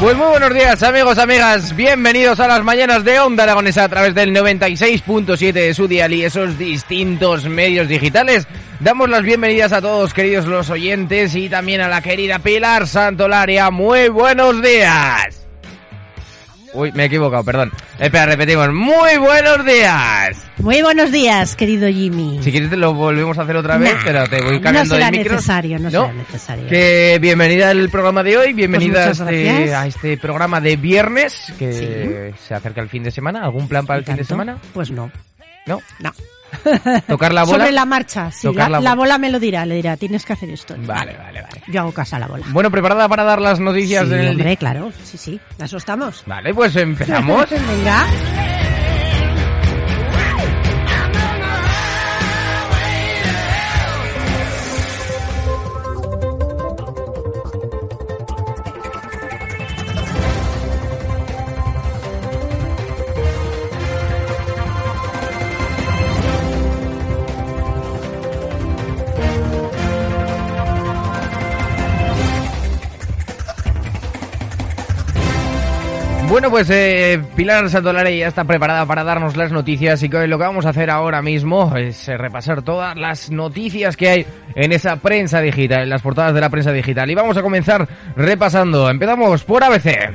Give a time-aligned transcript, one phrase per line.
[0.00, 4.14] Pues muy buenos días amigos, amigas, bienvenidos a las mañanas de Onda Aragonesa a través
[4.14, 8.46] del 96.7 de su dial y esos distintos medios digitales.
[8.78, 13.72] Damos las bienvenidas a todos queridos los oyentes y también a la querida Pilar Santolaria.
[13.72, 15.47] Muy buenos días.
[16.74, 17.72] Uy, me he equivocado, perdón.
[17.98, 18.72] Espera, repetimos.
[18.72, 20.36] Muy buenos días.
[20.58, 22.40] Muy buenos días, querido Jimmy.
[22.42, 25.10] Si quieres lo volvemos a hacer otra vez, Nah, pero te voy cambiando no será
[25.10, 26.66] de necesario, no, será necesario.
[26.68, 31.52] Que bienvenida al programa de hoy, bienvenida a, Pues este, a este programa de viernes
[31.58, 33.44] que se acerca el fin de semana.
[33.44, 34.58] ¿Algún plan para el fin de semana?
[34.74, 35.10] Pues no,
[35.66, 35.80] ¿No?
[36.00, 36.12] no.
[37.08, 37.58] ¿Tocar la bola?
[37.64, 38.48] Sobre la marcha, sí.
[38.54, 39.18] La, la la bola.
[39.18, 40.74] me lo dirá, le dirá, tienes que hacer esto.
[40.78, 41.62] Vale, vale, vale.
[41.68, 42.44] Yo hago caso a la bola.
[42.50, 44.30] Bueno, ¿preparada para dar las noticias Sí, del día?
[44.30, 45.40] hombre, claro, sí, sí.
[45.60, 46.22] ¿A Eso estamos.
[46.26, 47.46] Vale, pues empezamos.
[47.50, 48.06] Venga.
[76.38, 80.38] Bueno, pues eh, Pilar Santolari ya está preparada para darnos las noticias y que lo
[80.38, 84.70] que vamos a hacer ahora mismo es eh, repasar todas las noticias que hay en
[84.70, 87.10] esa prensa digital, en las portadas de la prensa digital.
[87.10, 88.88] Y vamos a comenzar repasando.
[88.88, 90.14] Empezamos por ABC.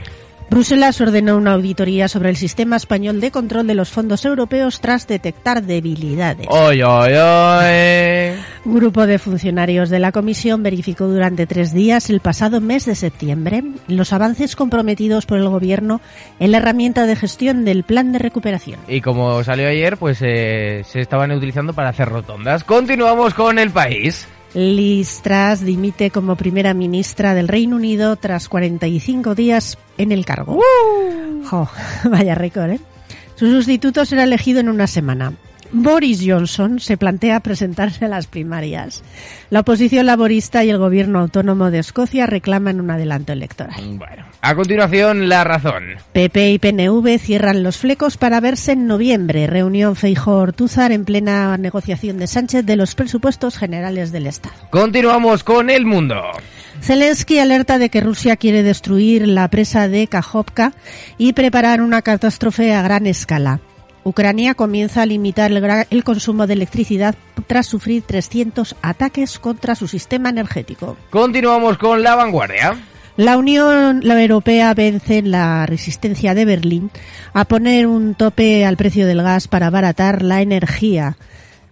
[0.54, 5.08] Bruselas ordenó una auditoría sobre el sistema español de control de los fondos europeos tras
[5.08, 6.46] detectar debilidades.
[6.48, 8.40] Oy, oy, oy.
[8.64, 12.94] Un grupo de funcionarios de la Comisión verificó durante tres días el pasado mes de
[12.94, 16.02] septiembre los avances comprometidos por el Gobierno
[16.40, 18.80] en la herramienta de gestión del Plan de Recuperación.
[18.88, 22.64] Y como salió ayer, pues eh, se estaban utilizando para hacer rotondas.
[22.64, 24.28] Continuamos con el país.
[24.54, 30.60] Liz Truss dimite como primera ministra del Reino Unido tras 45 días en el cargo.
[31.50, 31.70] Jo,
[32.10, 32.80] vaya récord, ¿eh?
[33.36, 35.34] Su sustituto será elegido en una semana.
[35.74, 39.04] Boris Johnson se plantea presentarse a las primarias.
[39.50, 43.82] La oposición laborista y el gobierno autónomo de Escocia reclaman un adelanto electoral.
[43.98, 45.84] Bueno, a continuación, la razón.
[46.14, 49.48] PP y PNV cierran los flecos para verse en noviembre.
[49.48, 54.54] Reunión Feijóo-Ortúzar en plena negociación de Sánchez de los presupuestos generales del Estado.
[54.70, 56.22] Continuamos con el mundo.
[56.82, 60.74] Zelensky alerta de que Rusia quiere destruir la presa de Kajovka
[61.18, 63.60] y preparar una catástrofe a gran escala.
[64.04, 65.52] Ucrania comienza a limitar
[65.90, 67.16] el, consumo de electricidad
[67.48, 70.98] tras sufrir 300 ataques contra su sistema energético.
[71.10, 72.76] Continuamos con la vanguardia.
[73.16, 76.90] La Unión Europea vence en la resistencia de Berlín
[77.34, 81.16] a poner un tope al precio del gas para abaratar la energía.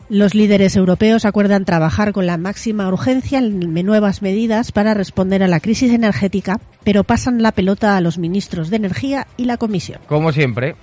[0.08, 5.47] Los líderes europeos acuerdan trabajar con la máxima urgencia en nuevas medidas para responder a
[5.47, 10.02] la crisis energética, pero pasan la pelota a los ministros de Energía y la Comisión.
[10.08, 10.75] Como siempre.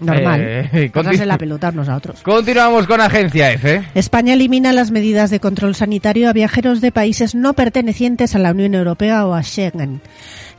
[0.00, 0.40] Normal.
[0.72, 2.22] Eh, continu- la pelota unos a otros.
[2.22, 3.82] Continuamos con Agencia F.
[3.94, 8.52] España elimina las medidas de control sanitario a viajeros de países no pertenecientes a la
[8.52, 10.00] Unión Europea o a Schengen.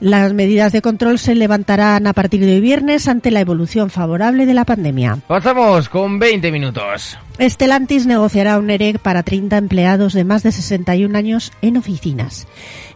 [0.02, 4.46] Las medidas de control se levantarán a partir de hoy viernes ante la evolución favorable
[4.46, 5.18] de la pandemia.
[5.28, 7.18] Pasamos con 20 minutos.
[7.40, 12.48] Estelantis negociará un ERE para 30 empleados de más de 61 años en oficinas.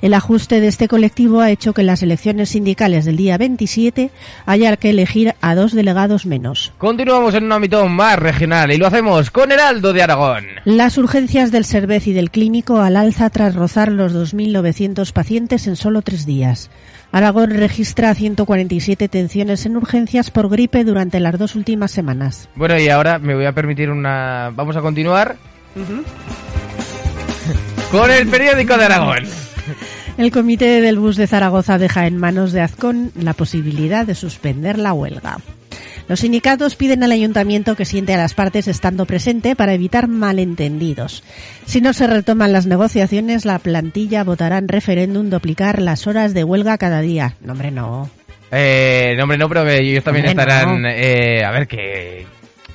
[0.01, 4.11] El ajuste de este colectivo ha hecho que las elecciones sindicales del día 27
[4.45, 6.73] haya que elegir a dos delegados menos.
[6.77, 10.43] Continuamos en un ámbito más regional y lo hacemos con Heraldo de Aragón.
[10.65, 15.77] Las urgencias del Cervez y del Clínico al alza tras rozar los 2.900 pacientes en
[15.77, 16.69] solo tres días.
[17.13, 22.49] Aragón registra 147 tensiones en urgencias por gripe durante las dos últimas semanas.
[22.55, 24.51] Bueno, y ahora me voy a permitir una...
[24.55, 25.35] Vamos a continuar
[27.91, 29.25] con el periódico de Aragón.
[30.17, 34.79] El comité del bus de Zaragoza deja en manos de Azcón la posibilidad de suspender
[34.79, 35.37] la huelga.
[36.07, 41.23] Los sindicatos piden al ayuntamiento que siente a las partes estando presente para evitar malentendidos.
[41.65, 46.43] Si no se retoman las negociaciones, la plantilla votará en referéndum duplicar las horas de
[46.43, 47.35] huelga cada día.
[47.41, 48.09] No, hombre, no.
[48.51, 50.81] Eh, no, hombre, no, pero que ellos también Hombre, estarán...
[50.81, 50.89] no.
[50.89, 52.25] eh, a ver, que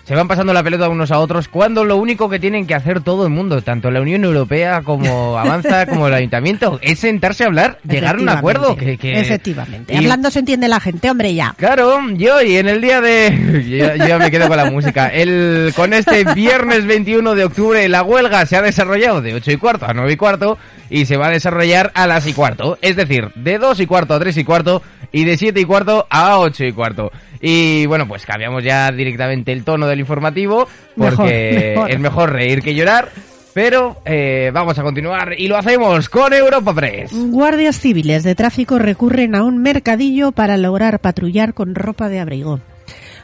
[0.08, 3.02] se van pasando la pelota unos a otros cuando lo único que tienen que hacer
[3.02, 7.48] todo el mundo, tanto la Unión Europea como Avanza como el Ayuntamiento, es sentarse a
[7.48, 8.74] hablar, llegar a un acuerdo.
[8.74, 9.92] Que, que- Efectivamente.
[9.92, 11.54] y- Hablando se entiende la gente, hombre, ya.
[11.58, 13.98] Claro, yo y en el día de...
[14.08, 15.08] Yo, me quedo con la música.
[15.08, 19.56] El, con este viernes 21 de octubre la huelga se ha desarrollado de 8 y
[19.58, 20.56] cuarto a 9 y cuarto
[20.88, 22.78] y se va a desarrollar a las y cuarto.
[22.80, 24.82] Es decir, de 2 y cuarto a 3 y cuarto
[25.12, 27.10] y de 7 y cuarto a 8 y cuarto.
[27.40, 31.90] Y bueno, pues cambiamos ya directamente el tono del informativo porque Mejor, mejor.
[31.90, 33.10] es mejor reír que llorar.
[33.54, 37.10] Pero eh, vamos a continuar y lo hacemos con Europa Press.
[37.12, 42.60] Guardias civiles de tráfico recurren a un mercadillo para lograr patrullar con ropa de abrigo.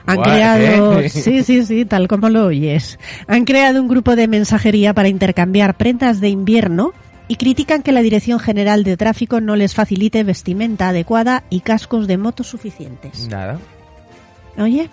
[0.07, 1.09] Han creado, ¿eh?
[1.09, 2.99] sí, sí, sí, tal como lo oyes.
[3.29, 6.93] Han creado un grupo de mensajería para intercambiar prendas de invierno
[7.29, 12.07] y critican que la Dirección General de Tráfico no les facilite vestimenta adecuada y cascos
[12.07, 13.29] de moto suficientes.
[13.29, 13.59] Nada.
[14.59, 14.89] Oye,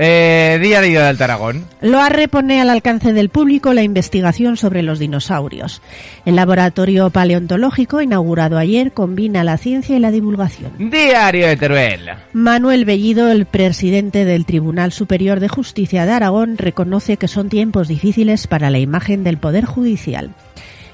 [0.00, 1.64] Eh, día a día del Taragón.
[1.80, 5.82] Loarre pone al alcance del público la investigación sobre los dinosaurios.
[6.24, 10.70] El laboratorio paleontológico, inaugurado ayer, combina la ciencia y la divulgación.
[10.78, 12.10] Diario de Teruel.
[12.32, 17.88] Manuel Bellido, el presidente del Tribunal Superior de Justicia de Aragón, reconoce que son tiempos
[17.88, 20.30] difíciles para la imagen del Poder Judicial.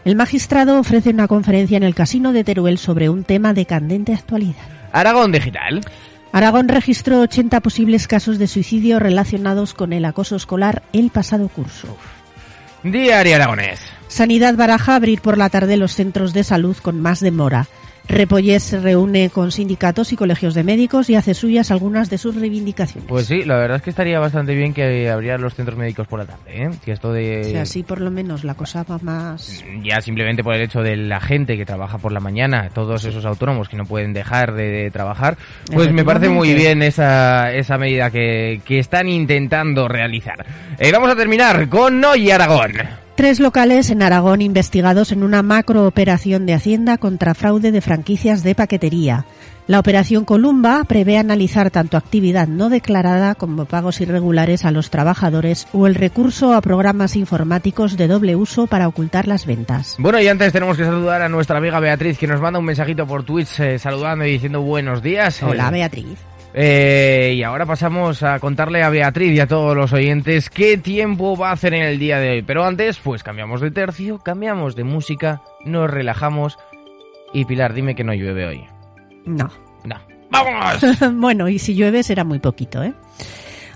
[0.04, 4.12] El magistrado ofrece una conferencia en el Casino de Teruel sobre un tema de candente
[4.12, 4.62] actualidad.
[4.92, 5.80] Aragón Digital.
[6.30, 11.96] Aragón registró 80 posibles casos de suicidio relacionados con el acoso escolar el pasado curso.
[12.82, 13.80] Diario Aragonés.
[14.08, 17.66] Sanidad baraja abrir por la tarde los centros de salud con más demora.
[18.08, 22.34] Repollés se reúne con sindicatos y colegios de médicos y hace suyas algunas de sus
[22.34, 23.08] reivindicaciones.
[23.08, 26.18] Pues sí, la verdad es que estaría bastante bien que abrieran los centros médicos por
[26.18, 26.70] la tarde, ¿eh?
[26.84, 27.40] Que esto de...
[27.40, 29.64] O sea, así por lo menos la cosa va más...
[29.82, 33.24] Ya simplemente por el hecho de la gente que trabaja por la mañana, todos esos
[33.24, 35.36] autónomos que no pueden dejar de, de trabajar,
[35.72, 40.44] pues me parece muy bien esa, esa medida que, que están intentando realizar.
[40.78, 43.03] Eh, vamos a terminar con Hoy Aragón.
[43.14, 48.56] Tres locales en Aragón investigados en una macrooperación de Hacienda contra fraude de franquicias de
[48.56, 49.24] paquetería.
[49.68, 55.68] La operación Columba prevé analizar tanto actividad no declarada como pagos irregulares a los trabajadores
[55.72, 59.94] o el recurso a programas informáticos de doble uso para ocultar las ventas.
[59.98, 63.06] Bueno, y antes tenemos que saludar a nuestra amiga Beatriz que nos manda un mensajito
[63.06, 65.40] por Twitch eh, saludando y diciendo buenos días.
[65.42, 66.18] Hola, Eh, Beatriz.
[66.56, 71.36] Eh, y ahora pasamos a contarle a Beatriz y a todos los oyentes qué tiempo
[71.36, 72.42] va a hacer en el día de hoy.
[72.42, 76.56] Pero antes, pues cambiamos de tercio, cambiamos de música, nos relajamos.
[77.32, 78.64] Y Pilar, dime que no llueve hoy.
[79.26, 79.50] No.
[79.84, 79.96] No.
[80.30, 80.80] ¡Vámonos!
[81.14, 82.94] bueno, y si llueve será muy poquito, ¿eh?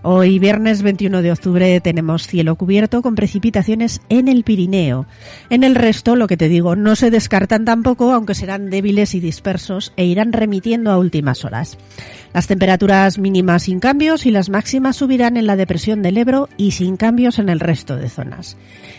[0.03, 5.07] Hoy, viernes 21 de octubre, tenemos cielo cubierto con precipitaciones en el Pirineo.
[5.51, 9.21] En el resto, lo que te digo, no se descartan tampoco, aunque serán débiles y
[9.21, 11.79] dispersos e irán remitiendo a últimas horas.
[12.33, 16.71] Las temperaturas mínimas sin cambios y las máximas subirán en la depresión del Ebro y
[16.71, 18.57] sin cambios en el resto de zonas.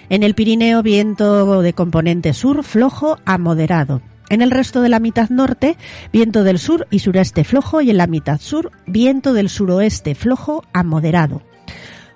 [0.10, 4.02] En el Pirineo, viento de componente sur flojo a moderado.
[4.30, 5.76] En el resto de la mitad norte,
[6.14, 10.64] viento del sur y sureste flojo y en la mitad sur, viento del suroeste flojo
[10.74, 11.42] a moderado.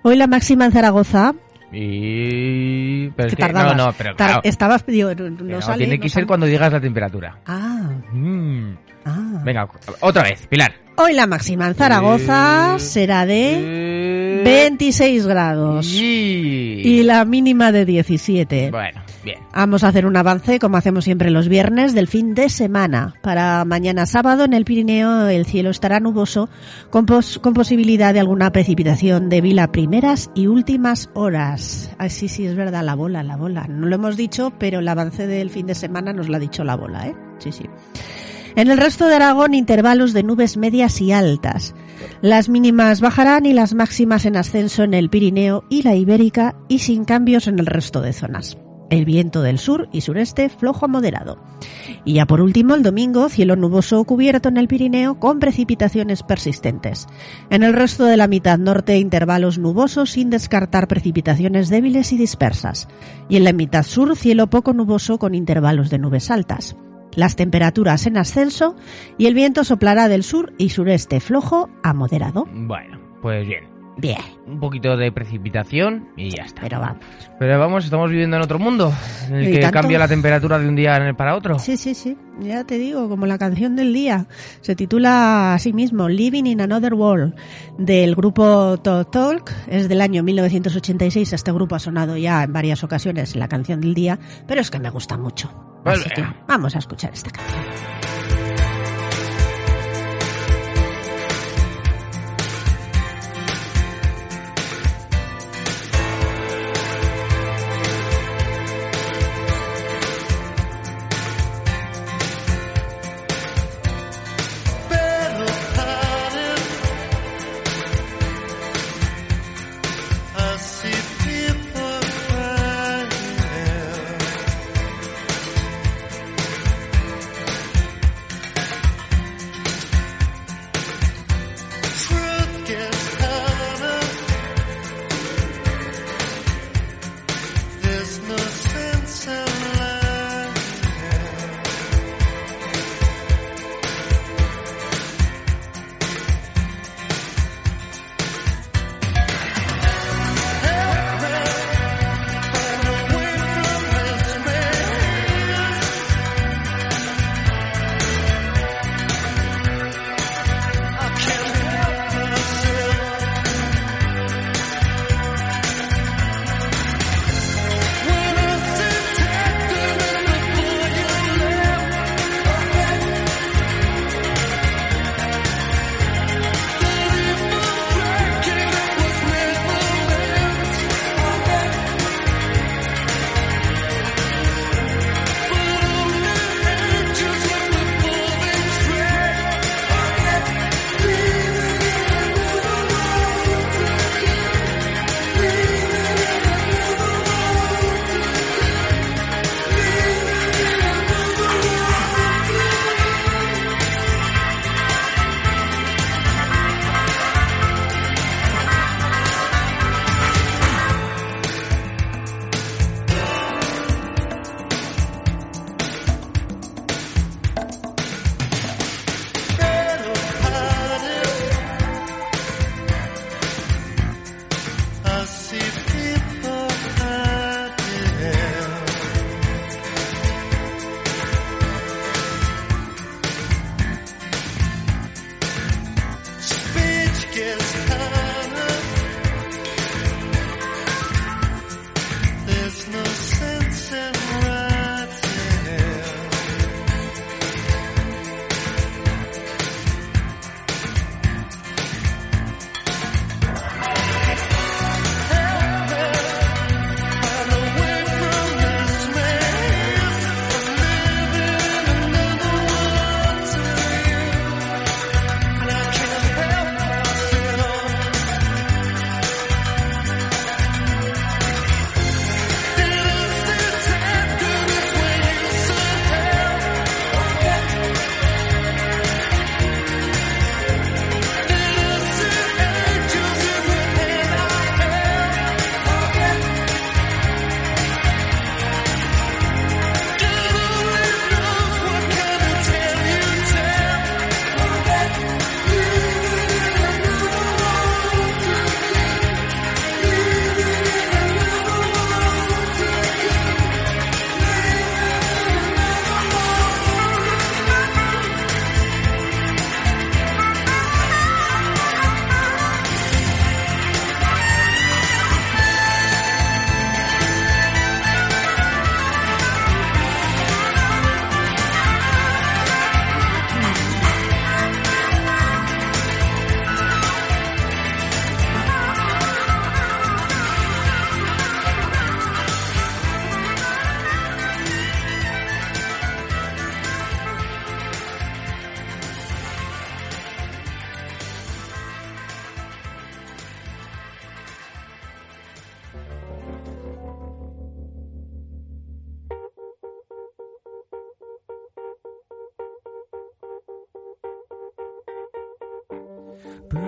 [0.03, 1.33] Hoy la máxima en Zaragoza...
[1.75, 3.09] Y...
[3.15, 4.41] Pero es que no, no, pero claro.
[4.43, 4.85] Estabas...
[4.85, 6.21] digo, no, sale, tiene no que sale.
[6.21, 7.39] ser cuando digas la temperatura.
[7.47, 8.75] Ah, Mm.
[9.05, 9.41] ah.
[9.43, 9.67] Venga,
[10.01, 10.71] otra vez, Pilar.
[10.97, 14.02] Hoy la máxima en Zaragoza Eh, será de eh,
[14.43, 16.81] 26 grados y...
[16.83, 18.71] y la mínima de 17.
[18.71, 19.39] Bueno, bien.
[19.53, 23.13] Vamos a hacer un avance, como hacemos siempre los viernes, del fin de semana.
[23.21, 26.49] Para mañana sábado en el Pirineo el cielo estará nuboso,
[26.89, 31.91] con, pos- con posibilidad de alguna precipitación débil a primeras y últimas horas.
[31.97, 33.67] Ah, sí, sí, es verdad, la bola, la bola.
[33.67, 36.63] No lo hemos dicho, pero el avance del fin de semana nos lo ha dicho
[36.63, 37.15] la bola, ¿eh?
[37.39, 37.65] Sí, sí.
[38.55, 41.73] En el resto de Aragón, intervalos de nubes medias y altas.
[42.21, 46.79] Las mínimas bajarán y las máximas en ascenso en el Pirineo y la Ibérica y
[46.79, 48.57] sin cambios en el resto de zonas.
[48.91, 51.43] El viento del sur y sureste flojo a moderado.
[52.05, 57.07] Y ya por último, el domingo, cielo nuboso cubierto en el Pirineo con precipitaciones persistentes.
[57.49, 62.87] En el resto de la mitad norte, intervalos nubosos sin descartar precipitaciones débiles y dispersas.
[63.29, 66.75] Y en la mitad sur, cielo poco nuboso con intervalos de nubes altas.
[67.15, 68.75] Las temperaturas en ascenso
[69.17, 72.47] y el viento soplará del sur y sureste flojo a moderado.
[72.51, 73.72] Bueno, pues bien.
[73.95, 76.63] Bien, Un poquito de precipitación y ya está.
[76.63, 77.03] pero vamos.
[77.37, 78.91] Pero vamos, estamos viviendo en otro mundo,
[79.27, 79.79] en el que tanto.
[79.81, 81.59] cambia la temperatura de un día para otro.
[81.59, 82.17] Sí, sí, sí.
[82.39, 84.25] Ya te digo, como la canción del día.
[84.61, 87.35] Se titula así mismo, Living in Another World,
[87.77, 89.51] del grupo Talk Talk.
[89.67, 91.31] Es del año 1986.
[91.33, 94.79] Este grupo ha sonado ya en varias ocasiones la canción del día, pero es que
[94.79, 95.49] me gusta mucho.
[95.85, 96.15] Así Vale.
[96.15, 98.02] que vamos a escuchar esta canción.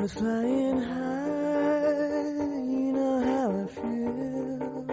[0.08, 1.88] Flying high,
[2.72, 4.86] you know how I feel.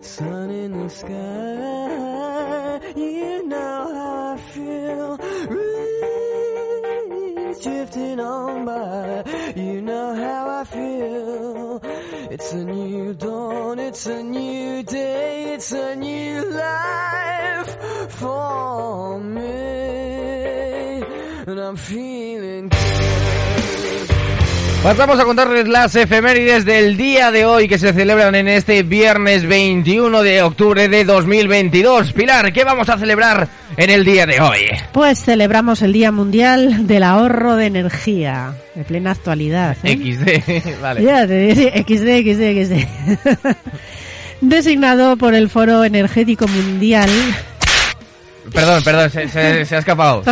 [0.00, 5.18] Sun in the sky, you know how I feel.
[5.48, 6.78] Breeze
[7.62, 11.80] drifting on by, you know how I feel.
[12.30, 17.76] It's a new dawn, it's a new day, it's a new life
[18.12, 19.44] for me.
[21.46, 22.27] And I'm feeling.
[24.82, 29.44] Pasamos a contarles las efemérides del día de hoy que se celebran en este viernes
[29.46, 32.12] 21 de octubre de 2022.
[32.12, 34.60] Pilar, ¿qué vamos a celebrar en el día de hoy?
[34.92, 39.76] Pues celebramos el Día Mundial del Ahorro de Energía, de plena actualidad.
[39.82, 39.96] ¿eh?
[39.96, 41.02] XD, vale.
[41.02, 43.56] Ya, te- XD, XD, XD.
[44.40, 47.10] Designado por el Foro Energético Mundial.
[48.54, 50.22] Perdón, perdón, se, se- se ha escapado.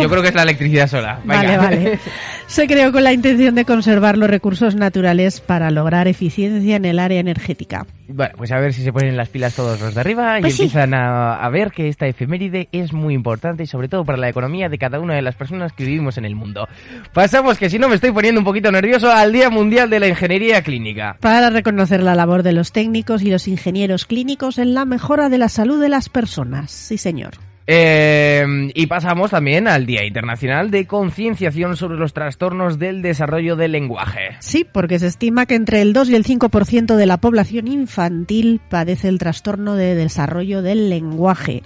[0.00, 1.20] Yo creo que es la electricidad sola.
[1.24, 1.98] Vale, vale.
[2.46, 7.00] Se creó con la intención de conservar los recursos naturales para lograr eficiencia en el
[7.00, 7.86] área energética.
[8.08, 10.56] Bueno, pues a ver si se ponen las pilas todos los de arriba Pues y
[10.56, 10.62] sí.
[10.62, 14.28] empiezan a, a ver que esta efeméride es muy importante y sobre todo para la
[14.28, 16.68] economía de cada una de las personas que vivimos en el mundo.
[17.12, 20.06] Pasamos, que si no me estoy poniendo un poquito nervioso, al Día Mundial de la
[20.06, 21.16] Ingeniería Clínica.
[21.20, 25.38] Para reconocer la labor de los técnicos y los ingenieros clínicos en la mejora de
[25.38, 26.70] la salud de las personas.
[26.70, 27.32] Sí, señor.
[27.66, 33.72] Eh, y pasamos también al Día Internacional de Concienciación sobre los Trastornos del Desarrollo del
[33.72, 34.36] Lenguaje.
[34.40, 38.60] Sí, porque se estima que entre el 2 y el 5% de la población infantil
[38.68, 41.62] padece el trastorno de desarrollo del lenguaje.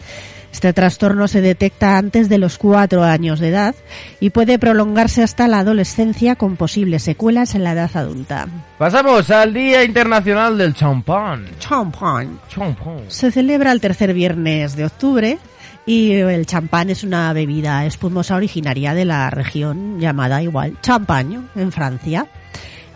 [0.52, 3.75] Este trastorno se detecta antes de los cuatro años de edad
[4.19, 8.49] y puede prolongarse hasta la adolescencia con posibles secuelas en la edad adulta.
[8.76, 11.47] Pasamos al Día Internacional del Champán.
[11.61, 12.30] Champagne.
[12.49, 13.04] Champán.
[13.09, 15.38] Se celebra el tercer viernes de octubre
[15.87, 21.72] y el champán es una bebida espumosa originaria de la región llamada igual champagne en
[21.72, 22.26] Francia.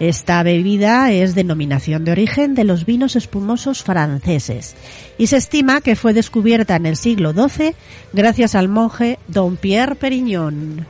[0.01, 4.75] Esta bebida es denominación de origen de los vinos espumosos franceses
[5.19, 7.75] y se estima que fue descubierta en el siglo XII
[8.13, 10.85] gracias al monje Don Pierre Perignon,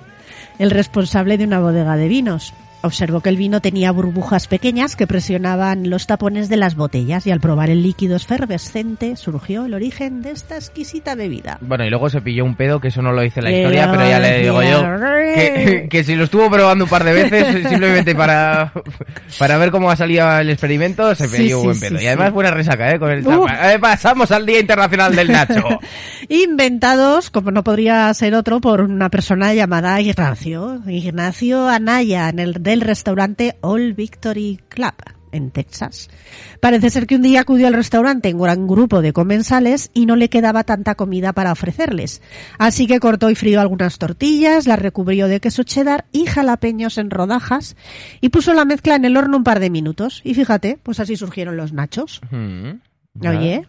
[0.59, 2.55] el responsable de una bodega de vinos.
[2.85, 7.31] Observó que el vino tenía burbujas pequeñas que presionaban los tapones de las botellas y
[7.31, 11.57] al probar el líquido efervescente surgió el origen de esta exquisita bebida.
[11.63, 14.07] Bueno, y luego se pilló un pedo, que eso no lo dice la historia, pero
[14.07, 14.83] ya le digo yo
[15.35, 18.73] que, que si lo estuvo probando un par de veces simplemente para,
[19.39, 21.99] para ver cómo ha salido el experimento, se pilló sí, buen pedo.
[21.99, 22.05] sí.
[22.05, 22.99] y además buena resaca, ¿eh?
[22.99, 23.25] Con el.
[23.27, 25.63] Eh, pasamos al Día Internacional del Nacho.
[26.29, 32.55] Inventados, como no podría ser otro, por una persona llamada Ignacio, Ignacio Anaya, en el,
[32.75, 34.95] del restaurante Old Victory Club,
[35.31, 36.11] en Texas.
[36.61, 40.07] Parece ser que un día acudió al restaurante en un gran grupo de comensales y
[40.07, 42.21] no le quedaba tanta comida para ofrecerles.
[42.59, 47.11] Así que cortó y frió algunas tortillas, las recubrió de queso cheddar y jalapeños en
[47.11, 47.77] rodajas
[48.21, 50.21] y puso la mezcla en el horno un par de minutos.
[50.25, 52.21] Y fíjate, pues así surgieron los nachos.
[52.33, 52.71] Mm,
[53.29, 53.67] Oye,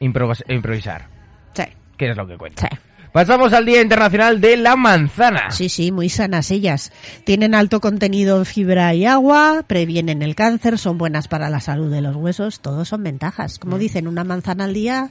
[0.00, 1.08] Improvis- improvisar,
[1.54, 1.64] sí,
[1.96, 2.68] que es lo que cuenta.
[2.70, 2.76] sí.
[3.12, 5.50] Pasamos al Día Internacional de la Manzana.
[5.50, 6.92] Sí, sí, muy sanas ellas.
[7.24, 11.90] Tienen alto contenido en fibra y agua, previenen el cáncer, son buenas para la salud
[11.90, 13.58] de los huesos, todos son ventajas.
[13.58, 15.10] Como dicen, una manzana al día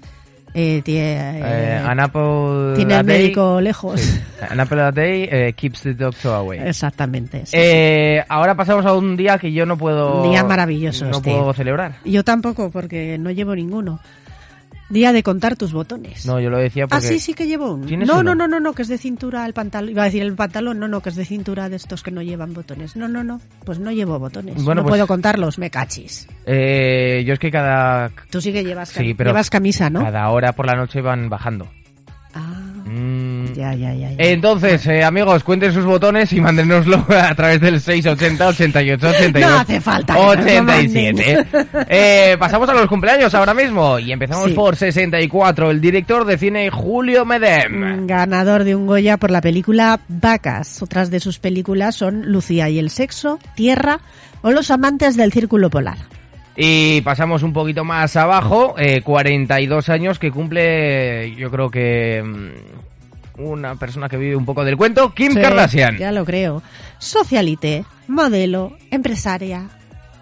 [0.53, 1.44] eh, tie- Mm.
[1.46, 4.00] Eh, eh, tiene el day- médico lejos.
[4.01, 4.20] Sí.
[4.50, 6.60] An apple a day keeps the doctor away.
[6.60, 7.46] Exactamente.
[7.46, 7.56] sí.
[7.56, 10.23] Eh, ahora pasamos a un día que yo no puedo...
[10.23, 11.32] Un día maravilloso No este.
[11.32, 11.97] puedo celebrar.
[12.06, 14.00] Yo tampoco, porque no llevo ninguno.
[14.89, 16.25] Día de contar tus botones.
[16.25, 17.08] No, yo lo decía Ah, porque...
[17.08, 17.86] sí, sí que llevo un.
[17.86, 18.34] ¿Tienes No, uno?
[18.34, 19.91] no, no, no, no, que es de cintura el pantalón.
[19.91, 22.21] Iba a decir el pantalón, no, no, que es de cintura de estos que no
[22.23, 22.95] llevan botones.
[22.95, 24.56] No, no, no, pues no llevo botones.
[24.63, 26.28] Bueno, no pues- puedo contarlos, me cachis.
[26.45, 30.02] Eh, yo es que cada, Tú sí que llevas, Sí, pero llevas camisa, ¿no?
[30.02, 31.67] cada hora por la noche van bajando.
[33.60, 34.12] Ya, ya, ya.
[34.12, 34.15] ya.
[34.17, 39.58] Entonces, eh, amigos, cuenten sus botones y mándenoslo a través del 680 88 82 No
[39.60, 41.45] hace falta que nos lo 87.
[41.89, 44.54] Eh, pasamos a los cumpleaños ahora mismo y empezamos Sí.
[44.54, 45.72] por 64.
[45.72, 48.04] El director de cine Julio Medem.
[48.04, 50.82] Mm, Ganador de un Goya por la película Vacas.
[50.82, 54.00] Otras de sus películas son Lucía y el sexo, Tierra
[54.41, 55.98] o Los amantes del círculo polar.
[56.56, 62.79] Y pasamos un poquito más abajo, eh, 42 años que cumple, yo creo que mm,
[63.39, 65.97] una persona que vive un poco del cuento, Kim Sí, Kardashian.
[65.97, 66.62] Ya lo creo.
[66.97, 69.67] Socialite, modelo, empresaria,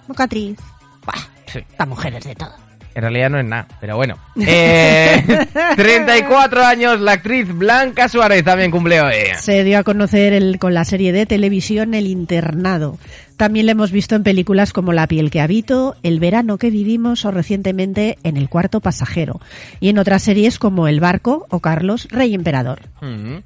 [0.08, 0.58] mocatriz.
[1.06, 1.60] Buah, Sí.
[1.60, 2.54] Esta mujer es de todo.
[2.96, 4.18] En realidad no es nada, pero bueno.
[4.44, 9.14] Eh, 34 años, la actriz Blanca Suárez también cumple hoy.
[9.38, 12.98] Se dio a conocer el- con la serie de televisión El Internado.
[13.38, 17.24] También le hemos visto en películas como La piel que habito, El verano que vivimos
[17.24, 19.40] o recientemente en El cuarto pasajero.
[19.80, 22.80] Y en otras series como El barco o Carlos, Rey Emperador.
[23.02, 23.38] Mm.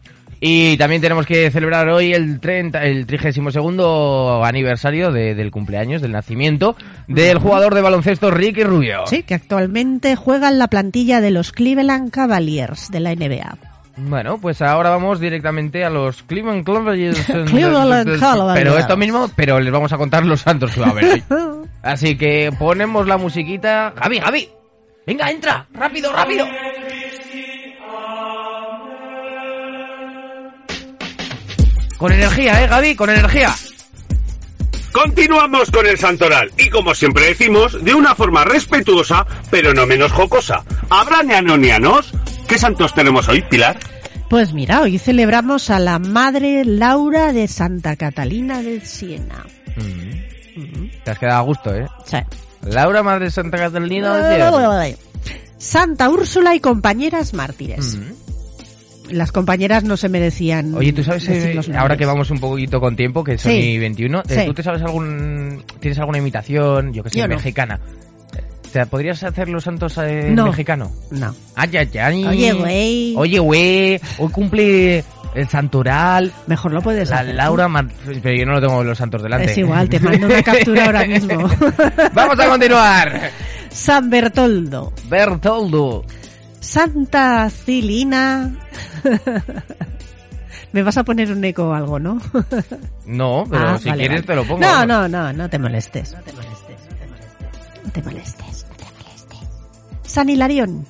[0.43, 6.13] Y también tenemos que celebrar hoy el 30, el 32 aniversario de- del cumpleaños, del
[6.13, 6.75] nacimiento
[7.08, 9.06] del jugador de baloncesto Ricky Rubio.
[9.06, 13.58] Sí, que actualmente juega en la plantilla de los Cleveland Cavaliers de la NBA.
[14.03, 17.23] Bueno, pues ahora vamos directamente a los Cleveland Cavaliers.
[18.53, 21.23] Pero esto mismo, pero les vamos a contar los santos que va a haber hoy.
[21.83, 23.93] Así que ponemos la musiquita.
[23.95, 24.49] Javi, Javi.
[25.05, 25.67] Venga, entra.
[25.73, 26.45] Rápido, rápido.
[31.97, 33.53] Con energía, eh, Gaby, con energía.
[34.91, 40.12] Continuamos con el santoral y como siempre decimos, de una forma respetuosa, pero no menos
[40.12, 40.63] jocosa.
[40.89, 42.12] ¿Habrá neanonianos?
[42.47, 43.80] ¿Qué santos tenemos hoy, Pilar?
[44.30, 49.45] Pues mira, hoy celebramos a la Madre Laura de Santa Catalina de Siena.
[51.04, 51.88] Te has quedado a gusto, eh.
[52.06, 52.17] Sí.
[52.63, 54.15] Laura, Madre Santa Catalina.
[54.17, 54.97] decía.
[55.58, 57.97] Santa Úrsula y compañeras mártires.
[59.09, 60.73] Las compañeras no se merecían.
[60.75, 63.57] Oye, ¿tú sabes, eh, ahora que vamos un poquito con tiempo, que son Sí.
[63.57, 64.45] y 21, eh, Sí.
[64.45, 67.35] ¿tú te sabes algún, tienes alguna imitación, yo que sé, Yo no.
[67.35, 67.79] mexicana?
[68.71, 70.45] ¿Te podrías hacer los santos eh, No.
[70.45, 70.91] mexicano?
[71.09, 71.35] No.
[71.55, 72.25] Ay, ay, ay.
[72.25, 73.13] Oye, güey.
[73.17, 75.03] Oye, güey, hoy cumple
[75.35, 77.35] el santoral, Mejor lo puedes la hacer.
[77.35, 77.67] Laura,
[78.23, 79.51] pero yo no lo tengo los santos delante.
[79.51, 81.49] Es igual, te mando una captura ahora mismo.
[82.13, 83.29] Vamos a continuar.
[83.69, 84.93] San Bertoldo.
[85.09, 86.05] Bertoldo.
[86.62, 88.56] Santa Cilina.
[90.74, 92.17] Me vas a poner un eco o algo, ¿no?
[93.06, 94.28] No, pero Ah, si vale, quieres vale.
[94.28, 94.62] te lo pongo.
[94.62, 96.13] No, no, no, no te molestes.
[96.13, 97.84] No te molestes, no te molestes.
[97.84, 99.39] No te molestes, no te molestes.
[100.04, 100.86] San Hilarión.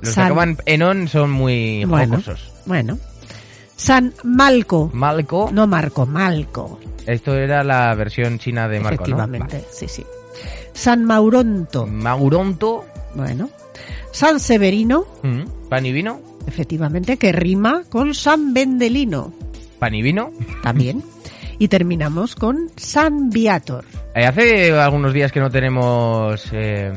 [0.00, 2.16] Los que acaban en on son muy Bueno.
[2.16, 2.50] jocosos.
[2.64, 2.98] Bueno.
[3.76, 4.90] San Malco.
[4.94, 5.50] Malco.
[5.52, 6.80] No Marco, Malco.
[7.06, 9.16] Esto era la versión china de Marco, ¿no?
[9.16, 10.06] Efectivamente, sí, sí.
[10.72, 11.82] San Mauronto.
[11.82, 11.92] Vale.
[11.92, 12.86] Mauronto.
[13.14, 13.50] Bueno.
[14.12, 15.04] San Severino.
[15.22, 15.68] Mm.
[15.68, 16.20] ¿Pan y vino?
[16.46, 19.32] Efectivamente, que rima con San Vendelino.
[19.78, 20.30] ¿Pan y vino?
[20.62, 21.02] También.
[21.58, 23.84] Y terminamos con San Viator.
[24.14, 26.90] Eh, hace algunos días que no tenemos eh,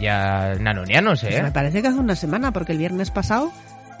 [0.00, 1.42] ya nanonianos, Pues ¿eh?
[1.42, 3.50] me parece que hace una semana, porque el viernes pasado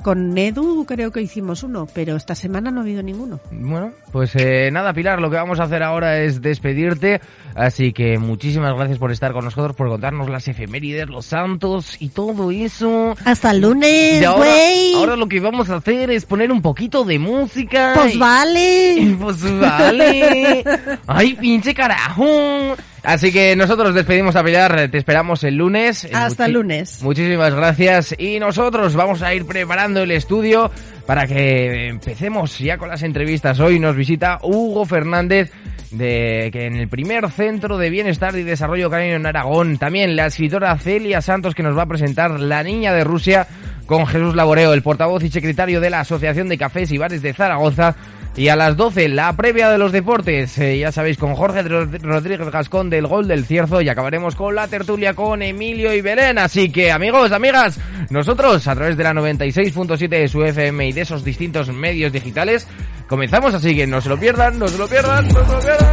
[0.02, 3.40] con Edu creo que hicimos uno, pero esta semana no ha habido ninguno.
[3.50, 7.20] Bueno, pues eh, nada, Pilar, lo que vamos a hacer ahora es despedirte.
[7.54, 12.08] Así que muchísimas gracias por estar con nosotros, por contarnos las efemérides, los santos y
[12.08, 13.14] todo eso.
[13.24, 14.94] Hasta el lunes, Y ahora, güey.
[14.94, 17.92] ahora lo que vamos a hacer es poner un poquito de música.
[17.94, 19.16] Pues y- vale.
[19.20, 20.64] Pues vale.
[21.06, 22.74] Ay, pinche carajo.
[23.02, 26.08] Así que nosotros despedimos a Pilar, te esperamos el lunes.
[26.12, 27.02] Hasta el lunes.
[27.02, 30.70] Muchísimas gracias y nosotros vamos a ir preparando el estudio
[31.04, 33.58] para que empecemos ya con las entrevistas.
[33.58, 35.50] Hoy nos visita Hugo Fernández
[35.90, 39.78] de que en el primer centro de bienestar y desarrollo canino en Aragón.
[39.78, 43.46] También la escritora Celia Santos que nos va a presentar La Niña de Rusia
[43.86, 47.32] con Jesús Laboreo, el portavoz y secretario de la Asociación de Cafés y Bares de
[47.34, 47.94] Zaragoza.
[48.34, 52.00] Y a las 12, la previa de los deportes, eh, ya sabéis, con Jorge Rod-
[52.02, 56.38] Rodríguez Gascón del Gol del Cierzo y acabaremos con la tertulia con Emilio y Belén.
[56.38, 61.02] Así que, amigos, amigas, nosotros, a través de la 96.7 de su FM y de
[61.02, 62.66] esos distintos medios digitales,
[63.06, 63.52] comenzamos.
[63.52, 65.90] Así que no se lo pierdan, no se lo pierdan, no se lo pierdan.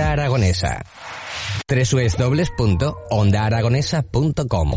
[0.00, 0.82] Aragonesa.
[1.72, 4.68] www.ondaaragonesa.com